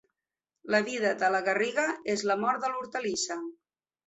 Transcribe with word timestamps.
La 0.75 0.79
vida 0.87 1.11
de 1.23 1.29
la 1.35 1.41
garriga 1.49 1.85
és 2.15 2.25
la 2.31 2.39
mort 2.45 2.65
de 2.65 2.73
l'hortalissa. 2.73 3.39